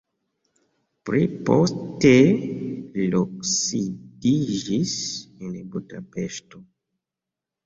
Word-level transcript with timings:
Pli 1.09 1.19
poste 1.49 2.11
li 2.21 3.05
loksidiĝis 3.17 4.97
en 5.51 5.61
Budapeŝto. 5.77 6.65